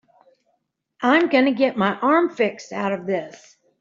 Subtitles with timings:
[1.03, 3.55] I'm gonna get my arm fixed out of this.